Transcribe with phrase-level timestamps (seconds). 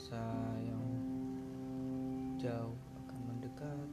[0.00, 0.24] rasa
[0.64, 0.86] yang
[2.40, 2.72] jauh
[3.04, 3.88] akan mendekat.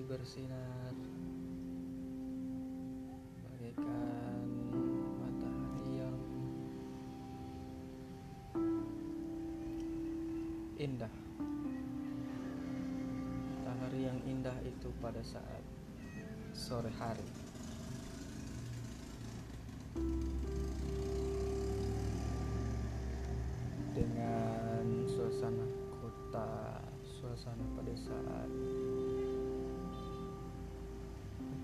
[0.00, 0.96] Bersinar
[3.44, 4.48] bagaikan
[5.20, 6.18] matahari yang
[10.80, 11.12] indah.
[13.60, 15.60] Matahari yang indah itu pada saat
[16.56, 17.28] sore hari.
[23.92, 25.68] Dengan suasana
[26.00, 28.81] kota, suasana pedesaan.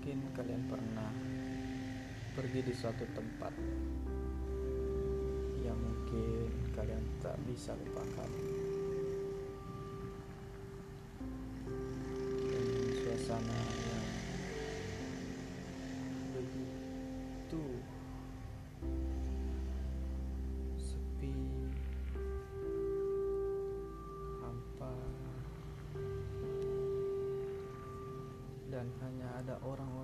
[0.09, 1.13] Mungkin kalian pernah
[2.33, 3.53] pergi di suatu tempat
[5.61, 8.25] yang mungkin kalian tak bisa lupakan.
[12.41, 14.07] Dengan suasana yang
[16.33, 17.65] begitu
[20.73, 21.37] sepi,
[24.41, 24.97] hampa,
[28.73, 29.98] dan hanya ada orang-orang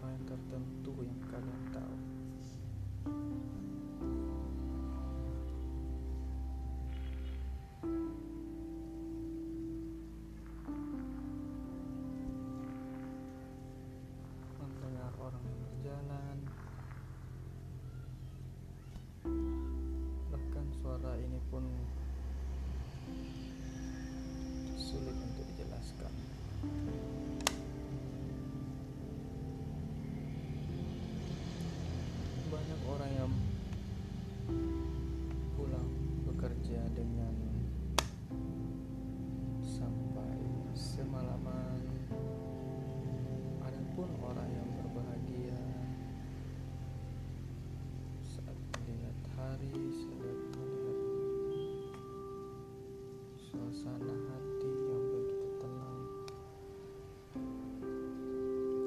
[53.76, 56.00] suasana hati yang begitu tenang.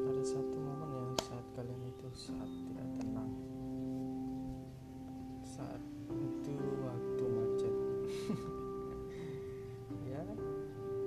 [0.09, 3.33] Ada satu momen yang saat kalian itu saat tidak tenang.
[5.45, 7.75] Saat itu waktu macet.
[10.09, 10.25] ya,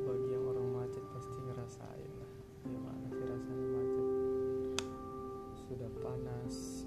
[0.06, 2.32] bagi yang orang macet pasti ngerasain lah.
[2.62, 4.08] Gimana sih rasanya macet?
[5.66, 6.86] Sudah panas.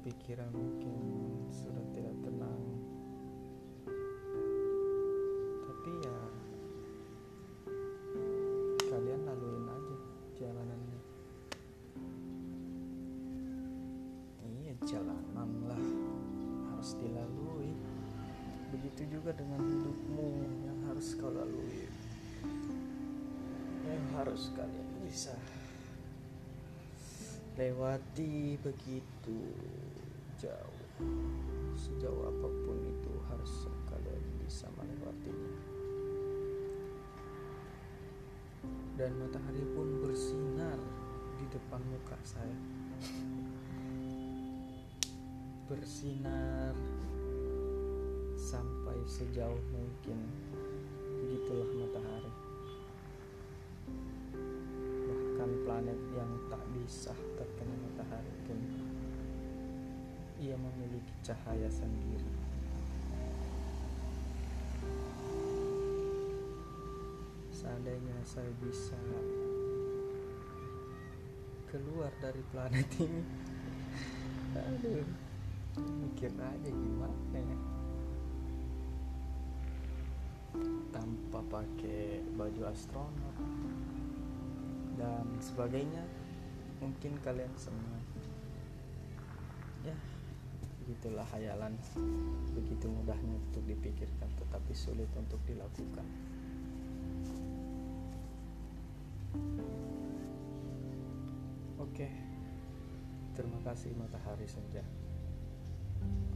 [0.00, 1.07] Pikiran mungkin
[14.88, 15.84] iya jalanan lah
[16.72, 17.76] harus dilalui.
[18.72, 20.28] Begitu juga dengan hidupmu
[20.64, 21.92] yang harus kau lalui.
[23.84, 25.36] Yang harus kalian bisa
[27.60, 29.40] lewati begitu
[30.40, 30.80] jauh.
[31.76, 35.52] Sejauh apa pun itu harus kalian bisa melewatinya.
[38.96, 40.80] Dan matahari pun bersinar
[41.36, 42.87] di depan muka saya.
[45.68, 46.72] Bersinar
[48.34, 50.18] sampai sejauh mungkin.
[51.20, 52.32] Begitulah matahari.
[55.04, 58.60] Bahkan planet yang tak bisa terkena matahari pun
[60.40, 62.48] ia memiliki cahaya sendiri.
[67.58, 68.94] seandainya saya bisa
[71.66, 73.22] keluar dari planet ini
[74.72, 75.27] aduh
[75.82, 77.58] mikir aja gimana ya.
[80.90, 83.36] Tanpa pakai baju astronot
[84.98, 86.02] dan sebagainya
[86.82, 87.98] mungkin kalian semua.
[89.86, 89.94] Ya
[90.88, 91.76] begitulah hayalan.
[92.56, 96.08] Begitu mudahnya untuk dipikirkan tetapi sulit untuk dilakukan.
[101.76, 102.08] Oke,
[103.36, 104.80] terima kasih matahari senja.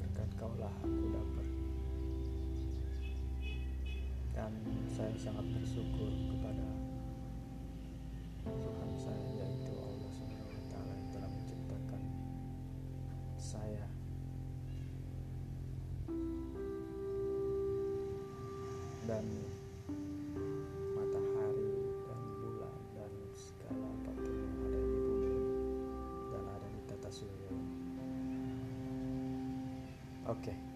[0.01, 1.49] Berkat kaulah aku dapat.
[4.33, 4.53] Dan
[4.89, 6.69] saya sangat bersyukur kepada
[8.43, 12.03] Tuhan saya yaitu Allah Subhanahu wa yang telah menciptakan
[13.39, 13.87] saya.
[19.07, 19.25] Dan
[30.27, 30.72] dan